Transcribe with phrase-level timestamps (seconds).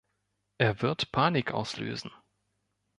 [0.57, 2.09] Er wird Panik auslösen.